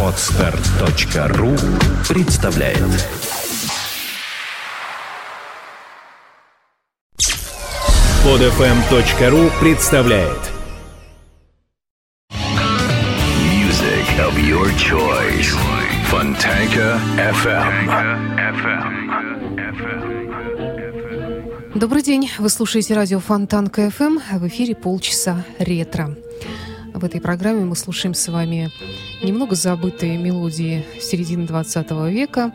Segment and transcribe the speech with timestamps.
[0.00, 1.56] Отстар.ру
[2.08, 2.78] представляет.
[8.22, 10.52] Подфм.ру представляет.
[13.50, 15.56] Music of your choice.
[16.08, 18.04] Fontanka FM
[21.74, 26.14] Добрый день, вы слушаете радио Фонтанка FM, в эфире полчаса ретро.
[26.94, 28.70] В этой программе мы слушаем с вами
[29.20, 32.52] немного забытые мелодии середины 20 века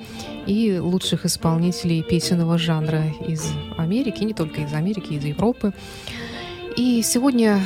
[0.48, 3.46] и лучших исполнителей песенного жанра из
[3.78, 5.74] Америки, не только из Америки, из Европы.
[6.78, 7.60] И сегодня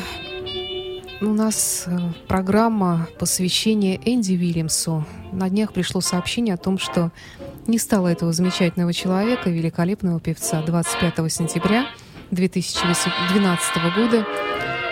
[1.22, 1.95] у нас э,
[2.28, 5.05] программа посвящения Энди Вильямсу.
[5.31, 7.12] На днях пришло сообщение о том, что
[7.67, 11.86] не стало этого замечательного человека, великолепного певца 25 сентября
[12.31, 14.26] 2012 года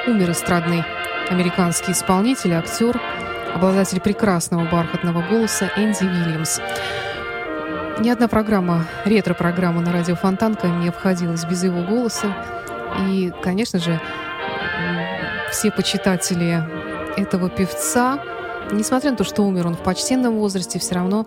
[0.08, 0.84] умер эстрадный
[1.32, 3.00] американский исполнитель, актер,
[3.56, 6.60] обладатель прекрасного бархатного голоса Энди Вильямс.
[8.00, 12.36] Ни одна программа, ретро-программа на радио Фонтанка не обходилась без его голоса.
[13.08, 14.00] И, конечно же,
[15.52, 16.64] все почитатели
[17.16, 18.20] этого певца,
[18.72, 21.26] несмотря на то, что умер он в почтенном возрасте, все равно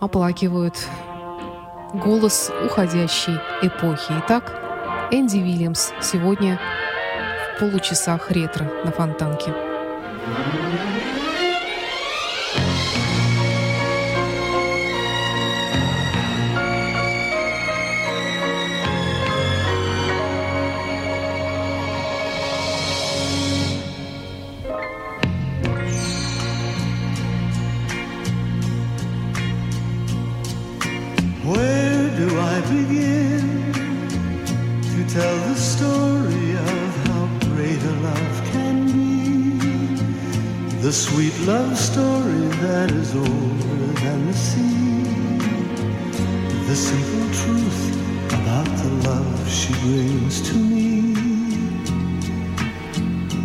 [0.00, 0.74] оплакивают
[1.92, 4.14] голос уходящей эпохи.
[4.24, 4.52] Итак,
[5.12, 6.58] Энди Вильямс сегодня
[7.58, 9.52] получасах ретро на Фонтанке.
[31.44, 33.72] Where do I begin
[34.92, 36.43] to tell the story
[37.84, 39.58] a love can be?
[40.80, 45.04] The sweet love story that is older than the sea.
[46.68, 47.82] The simple truth
[48.38, 51.14] about the love she brings to me.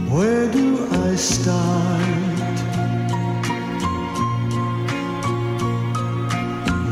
[0.09, 2.59] Where do I start?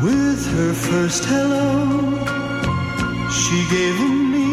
[0.03, 1.65] With her first hello,
[3.29, 4.46] she gave to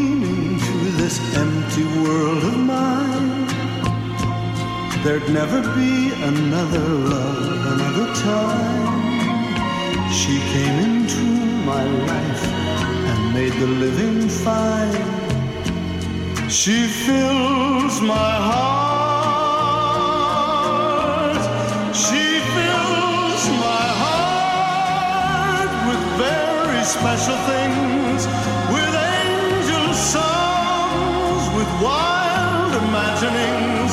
[1.04, 3.46] this empty world of mine.
[5.02, 8.94] There'd never be another love, another time.
[10.10, 11.24] She came into
[11.70, 12.44] my life
[13.10, 15.08] and made the living fine.
[16.48, 19.04] She fills my heart.
[22.04, 22.24] She
[22.56, 28.20] fills my heart with very special things,
[31.64, 33.92] with wild imaginings.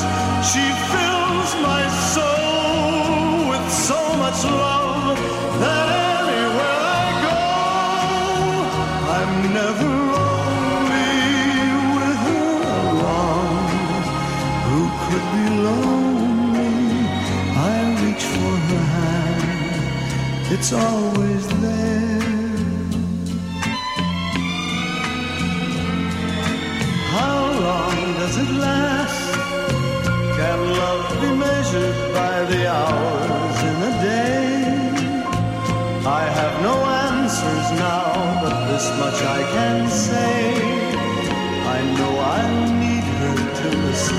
[0.52, 1.84] She fills my
[2.14, 5.18] soul with so much love
[5.64, 5.88] that
[6.20, 7.42] anywhere I go,
[9.18, 11.16] I'm never lonely
[11.96, 12.52] with her.
[14.68, 16.76] Who could be lonely?
[17.56, 21.44] I reach for her hand, it's always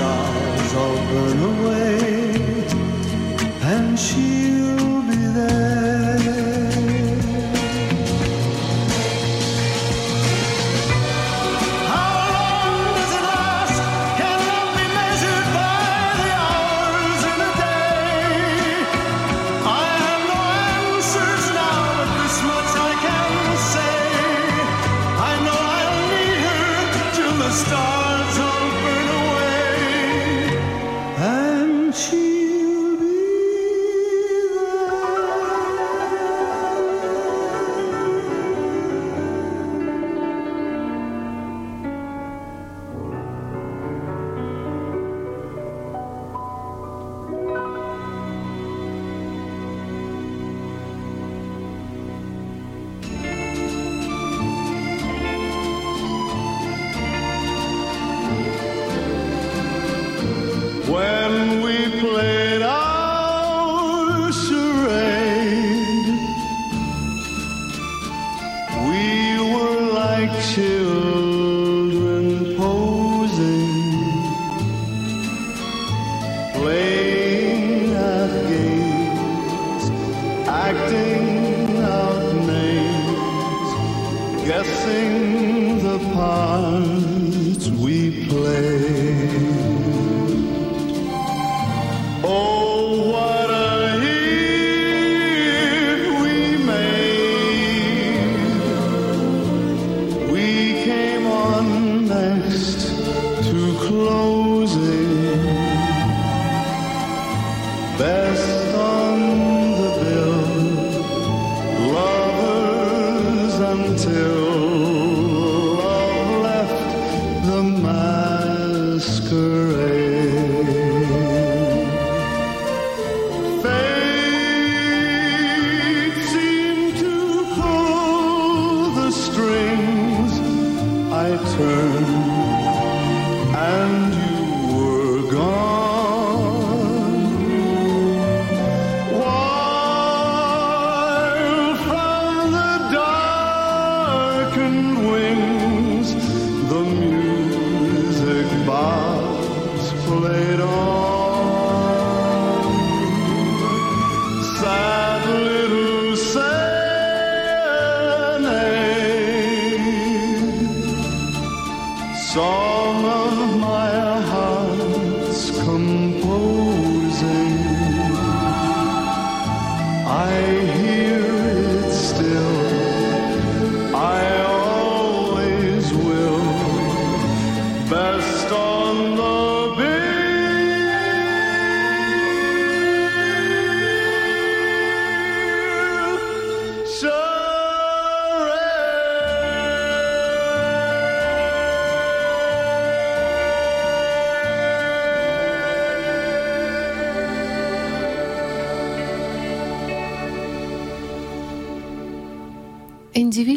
[0.03, 2.12] stars all burn away,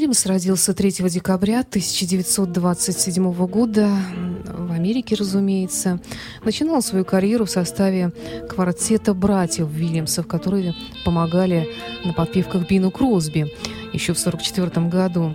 [0.06, 3.90] Энди Вильямс родился 3 декабря 1927 года
[4.46, 6.00] в Америке, разумеется.
[6.44, 8.12] Начинал свою карьеру в составе
[8.48, 11.68] квартета братьев Вильямсов, которые помогали
[12.04, 13.52] на подпевках Бину Кросби
[13.92, 15.34] еще в 1944 году.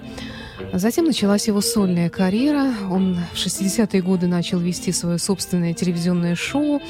[0.71, 2.74] Затем началась его сольная карьера.
[2.89, 6.81] Он в 60-е годы начал вести свое собственное телевизионное шоу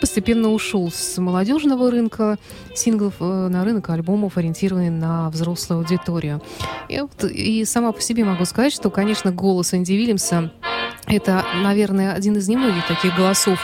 [0.00, 2.36] постепенно ушел с молодежного рынка
[2.74, 6.42] синглов э, на рынок альбомов, ориентированный на взрослую аудиторию.
[6.88, 10.50] И, вот- и сама по себе могу сказать, что, конечно, голос Энди Вильямса
[11.06, 13.58] это, наверное, один из немногих таких голосов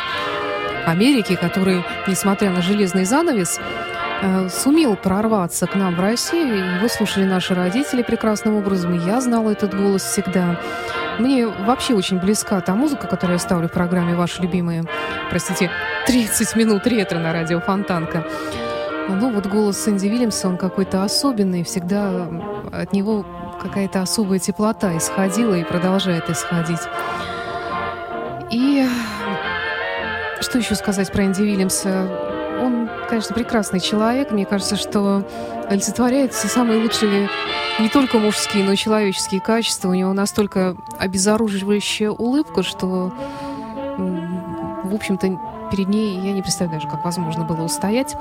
[0.87, 3.59] Америки, который, несмотря на железный занавес,
[4.23, 6.77] э, сумел прорваться к нам в Россию.
[6.77, 10.61] Его слушали наши родители прекрасным образом, и я знала этот голос всегда.
[11.19, 14.85] Мне вообще очень близка та музыка, которую я ставлю в программе «Ваши любимые»,
[15.31, 15.71] простите,
[16.07, 18.27] 30 минут ретро на радио Фонтанка.
[19.09, 22.29] Ну вот голос Сэнди Вильямса, он какой-то особенный, всегда
[22.73, 23.25] от него
[23.61, 26.81] какая-то особая теплота исходила и продолжает исходить.
[28.51, 28.87] И
[30.41, 32.34] что еще сказать про Энди Вильямса?
[33.05, 34.31] Он, конечно, прекрасный человек.
[34.31, 35.29] Мне кажется, что
[35.69, 37.29] олицетворяет все самые лучшие
[37.79, 39.91] не только мужские, но и человеческие качества.
[39.91, 43.13] У него настолько обезоруживающая улыбка, что,
[43.99, 45.39] в общем-то,
[45.71, 48.17] перед ней я не представляю, даже, как возможно было устоять.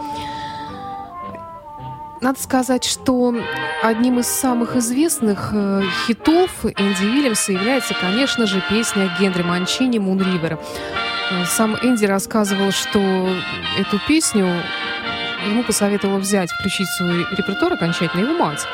[2.19, 3.33] Надо сказать, что
[3.81, 10.19] одним из самых известных э, хитов Энди Вильямса является, конечно же, песня Генри Манчини «Мун
[10.19, 10.59] Ривер».
[11.31, 12.99] Э, Сам Энди рассказывал, что
[13.77, 14.47] эту песню
[15.45, 18.65] ему посоветовала взять, включить в свой репертуар окончательно его мать.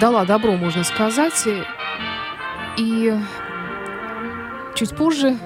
[0.00, 1.46] Дала добро, можно сказать.
[2.76, 3.14] И
[4.74, 5.36] чуть позже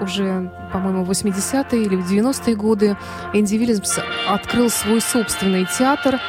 [0.00, 2.96] уже, по-моему, в 80-е или в 90-е годы
[3.32, 6.20] Энди Вильямс открыл свой собственный театр,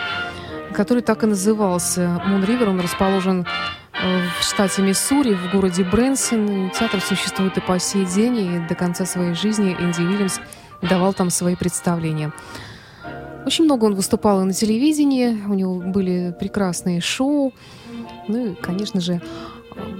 [0.74, 2.70] который так и назывался «Мун Ривер».
[2.70, 3.46] Он расположен
[4.01, 6.72] в штате Миссури, в городе Брэнсон.
[6.72, 10.39] Театр существует и по сей день, и до конца своей жизни Энди Вильямс
[10.82, 12.32] давал там свои представления.
[13.46, 17.53] Очень много он выступал и на телевидении, у него были прекрасные шоу,
[18.27, 19.22] ну и, конечно же,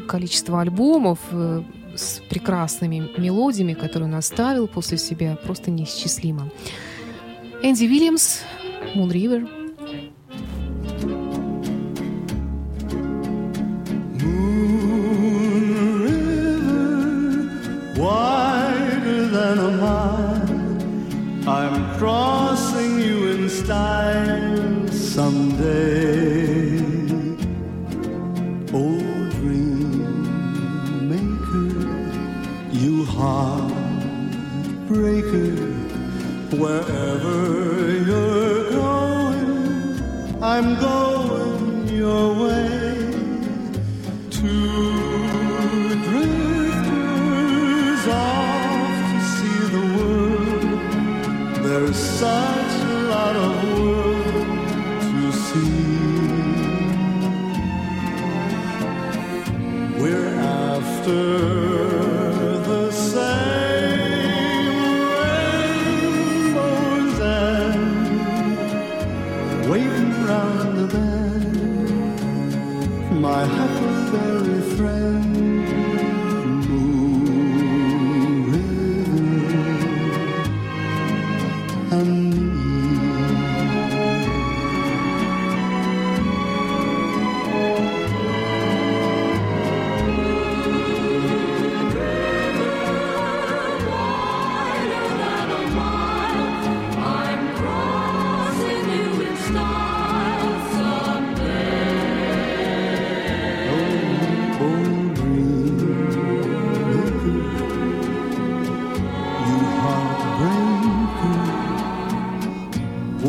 [0.08, 1.64] количество альбомов э,
[1.96, 6.50] с прекрасными мелодиями, которые он оставил после себя, просто неисчислимо.
[7.64, 8.42] Энди Вильямс,
[8.96, 9.59] Moon River.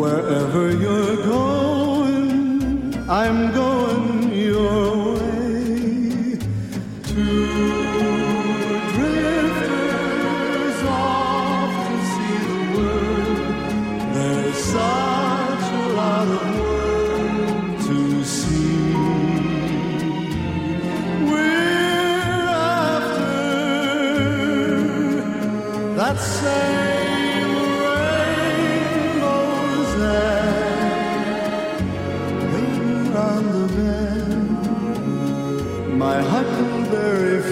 [0.00, 3.69] Wherever you're going, I'm going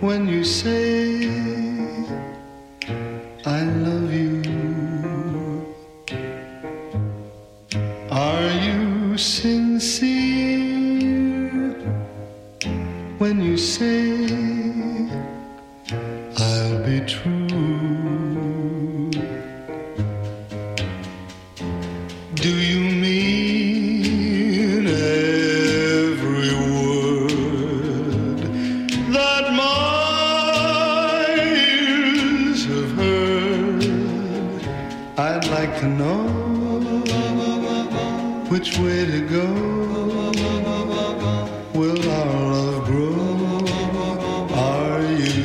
[0.00, 1.07] when you say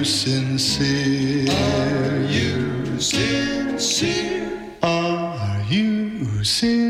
[0.03, 1.47] you sincere?
[1.49, 4.49] Are you sincere?
[4.81, 6.82] Are you sincere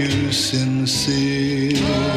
[0.00, 2.09] you sincere?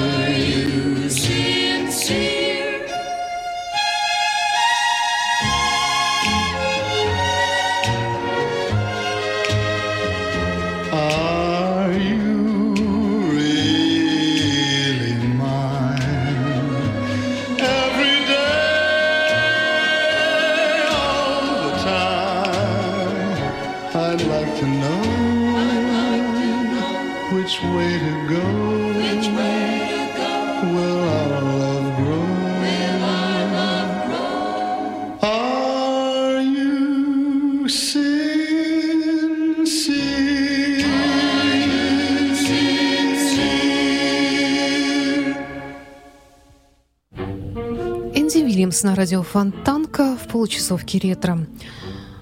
[48.84, 51.48] На радио Фонтанка в получасовке ретро.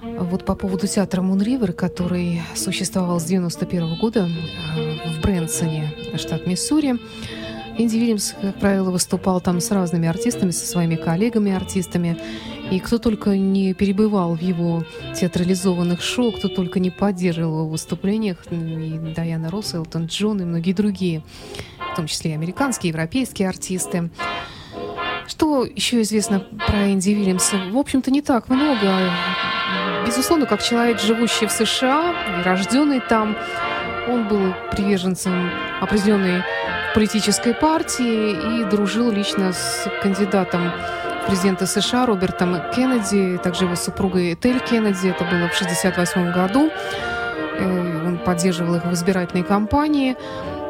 [0.03, 6.45] Вот по поводу театра Мун Ривер, который существовал с 91 года э, в Брэнсоне, штат
[6.45, 6.99] Миссури.
[7.79, 12.21] Энди Вильямс, как правило, выступал там с разными артистами, со своими коллегами-артистами.
[12.69, 14.83] И кто только не перебывал в его
[15.19, 20.45] театрализованных шоу, кто только не поддерживал его в выступлениях, и Дайана Росс, Элтон Джон и
[20.45, 21.23] многие другие,
[21.91, 24.11] в том числе и американские, европейские артисты.
[25.27, 27.57] Что еще известно про Энди Вильямса?
[27.71, 29.11] В общем-то, не так много.
[30.05, 32.13] Безусловно, как человек, живущий в США
[32.43, 33.35] рожденный там,
[34.09, 35.49] он был приверженцем
[35.79, 36.43] определенной
[36.93, 40.71] политической партии и дружил лично с кандидатом
[41.23, 45.09] в президенты США Робертом Кеннеди, также его супругой Этель Кеннеди.
[45.09, 46.69] Это было в 1968 году.
[47.59, 50.17] Э, он поддерживал их в избирательной кампании,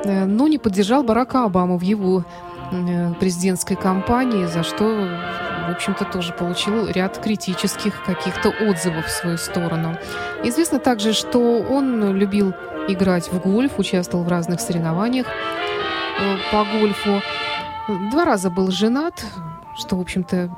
[0.04, 2.26] э, но не поддержал Барака Обаму в его
[3.20, 9.98] президентской кампании, за что, в общем-то, тоже получил ряд критических каких-то отзывов в свою сторону.
[10.44, 12.54] Известно также, что он любил
[12.88, 17.22] играть в гольф, участвовал в разных соревнованиях э, по гольфу.
[18.12, 19.24] Два раза был женат,
[19.76, 20.50] что, в общем-то,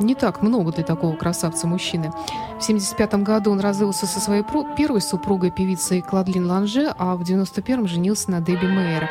[0.00, 2.10] не так много для такого красавца-мужчины.
[2.10, 4.44] В 1975 году он развелся со своей
[4.76, 9.08] первой супругой, певицей Кладлин Ланже, а в 1991 женился на Дебби Мейер.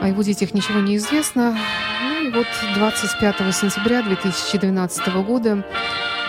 [0.00, 1.56] О его детях ничего не известно.
[2.02, 5.64] Ну и вот 25 сентября 2012 года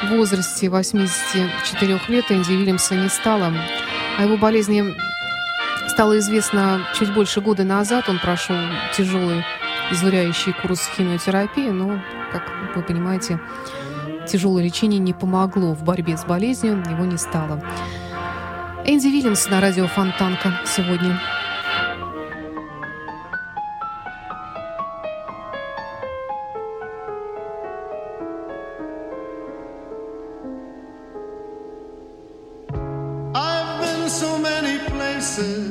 [0.04, 3.54] в возрасте 84 лет Энди Вильямса не стало.
[4.18, 4.84] О его болезни
[5.88, 8.10] стало известно чуть больше года назад.
[8.10, 8.56] Он прошел
[8.98, 9.46] тяжелый
[9.92, 12.44] изнуряющий курс химиотерапии, но, как
[12.76, 13.40] вы понимаете,
[14.28, 17.64] тяжелое лечение не помогло в борьбе с болезнью, его не стало.
[18.86, 21.20] Энди Вильямс на радио Фонтанка сегодня.
[34.10, 35.69] so many places.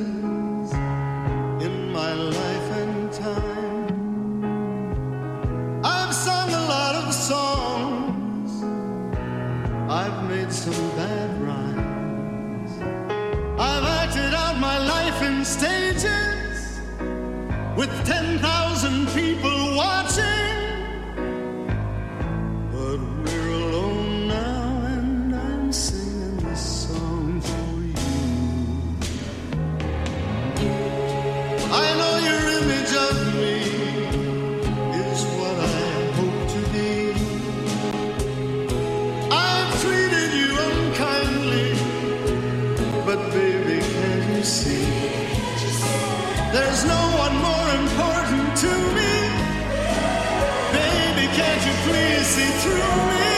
[46.51, 49.15] There's no one more important to me.
[50.73, 53.33] Baby, can't you please see through me?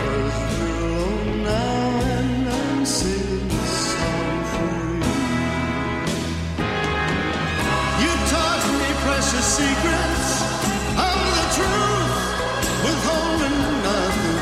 [0.00, 5.14] Cause you're alone now and I'm singing this song for you.
[8.02, 10.28] You taught me precious secrets
[11.08, 12.14] of the truth,
[12.84, 14.40] withholding nothing.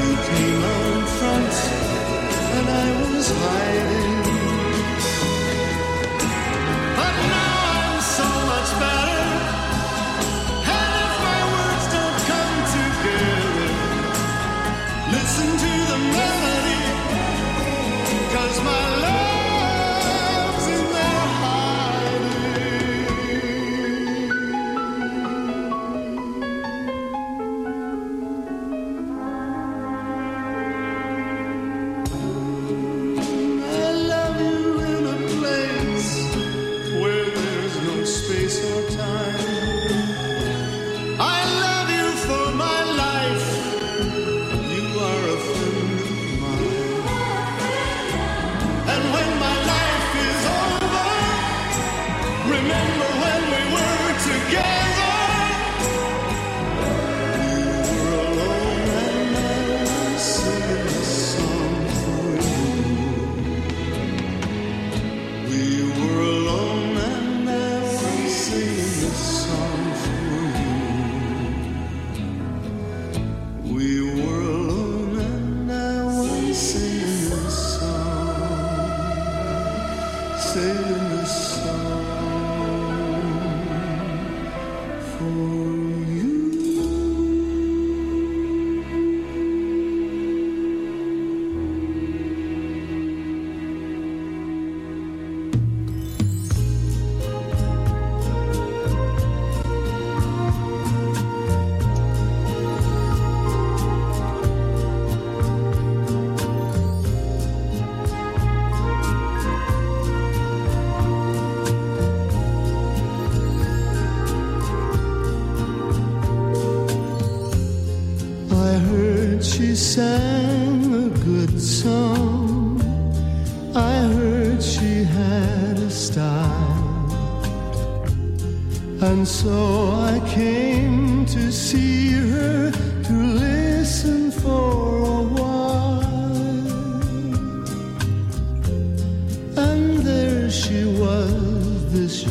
[0.00, 1.54] You came out front
[2.56, 4.05] and I was hiding.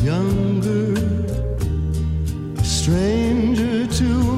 [0.06, 0.94] younger,
[2.56, 4.35] a stranger to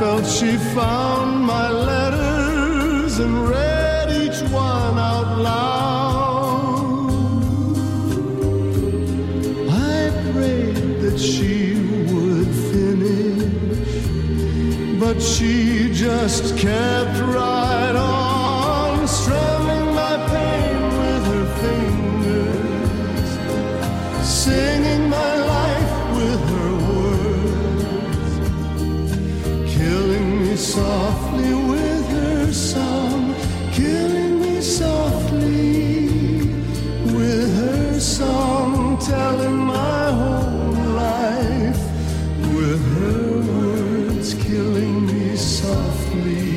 [0.00, 7.10] felt she found my letters and read each one out loud.
[9.68, 11.74] I prayed that she
[12.10, 13.92] would finish,
[14.98, 18.19] but she just kept right on.
[30.80, 33.34] softly with her song,
[33.72, 36.08] killing me softly
[37.16, 40.72] with her song, telling my whole
[41.06, 41.82] life
[42.56, 46.48] with her words, killing me softly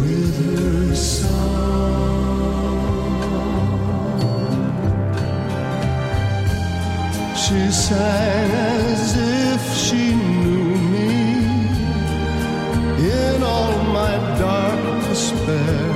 [0.00, 1.38] with her song.
[7.42, 10.37] She sang as if she knew.
[15.48, 15.90] there.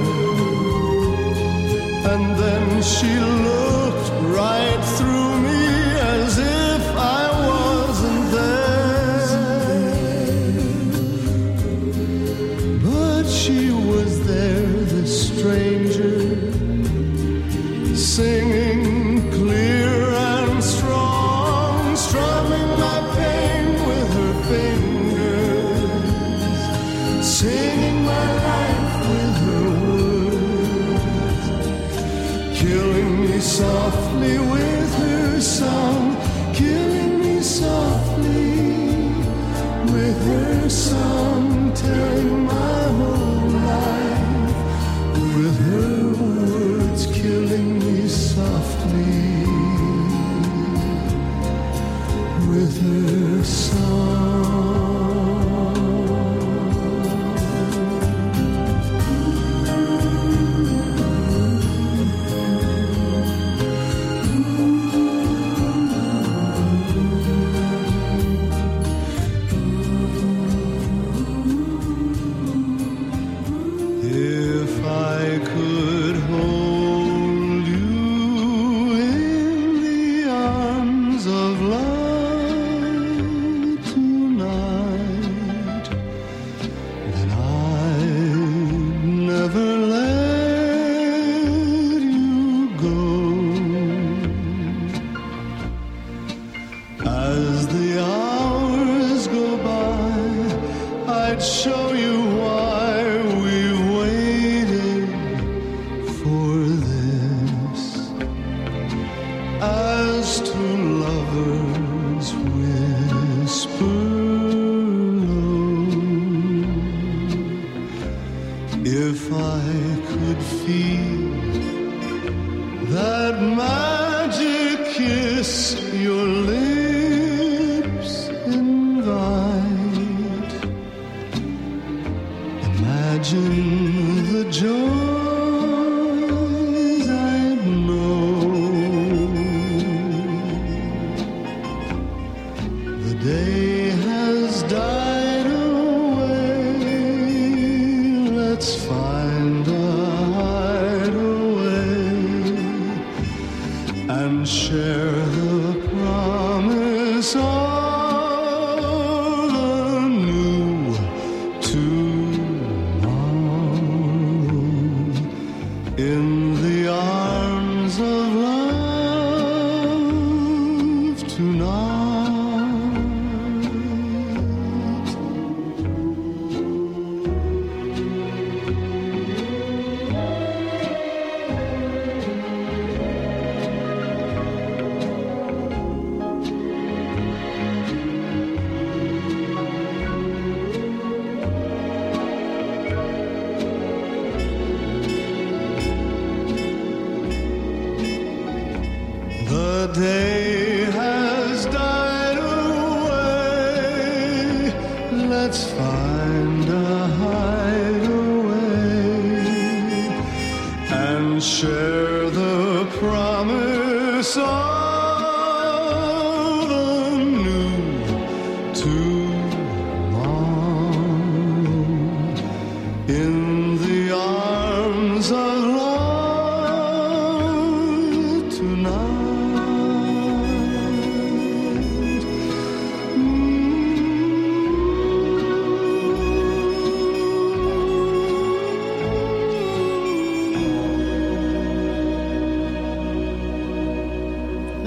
[2.12, 3.61] And then she looked.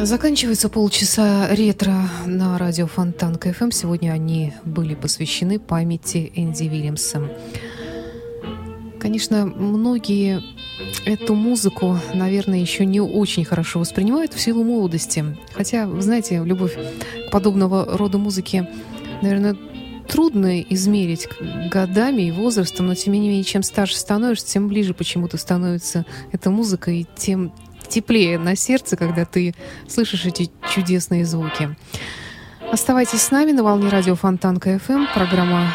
[0.05, 3.71] Заканчивается полчаса ретро на радио Фонтанка FM.
[3.71, 7.27] Сегодня они были посвящены памяти Энди Вильямса.
[8.99, 10.43] Конечно, многие
[11.07, 15.25] эту музыку, наверное, еще не очень хорошо воспринимают в силу молодости.
[15.55, 16.77] Хотя, знаете, любовь
[17.27, 18.69] к подобного рода музыке,
[19.23, 19.57] наверное,
[20.07, 21.27] трудно измерить
[21.71, 26.51] годами и возрастом, но тем не менее, чем старше становишься, тем ближе почему-то становится эта
[26.51, 27.51] музыка, и тем
[27.87, 29.53] теплее на сердце, когда ты
[29.87, 31.75] слышишь эти чудесные звуки.
[32.71, 35.05] Оставайтесь с нами на волне радио Фонтанка FM.
[35.13, 35.67] Программа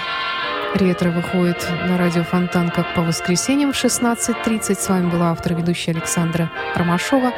[0.74, 4.74] «Ретро» выходит на радио Фонтанка по воскресеньям в 16.30.
[4.74, 7.32] С вами была автор ведущая Александра Ромашова.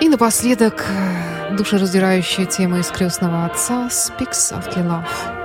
[0.00, 5.41] И напоследок э, душераздирающая тема из «Крестного отца» «Speak Softly Love».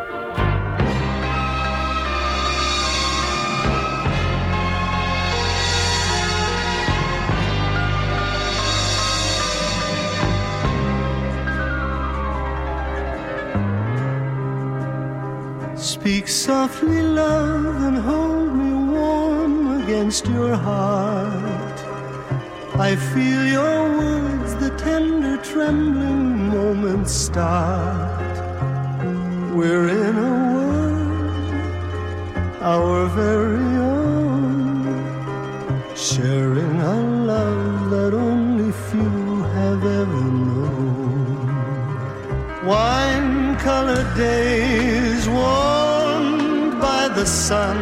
[16.08, 21.80] Speak softly, love, and hold me warm against your heart.
[22.80, 28.38] I feel your words, the tender, trembling moments start.
[29.54, 31.52] We're in a world,
[32.62, 34.86] our very own,
[35.94, 37.02] sharing a
[37.34, 41.48] love that only few have ever known.
[42.66, 44.67] Wine colored days
[47.28, 47.78] sun,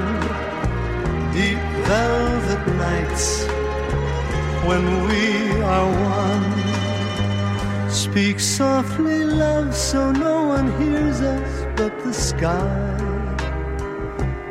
[1.32, 3.46] deep velvet nights
[4.68, 7.90] when we are one.
[7.90, 12.96] Speak softly, love, so no one hears us but the sky.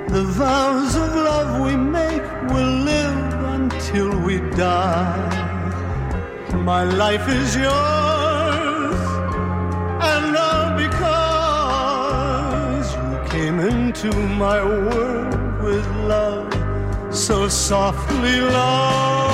[0.09, 5.43] The vows of love we make will live until we die.
[6.73, 8.04] My life is yours,
[13.95, 16.53] into my world with love
[17.15, 19.34] so softly, love.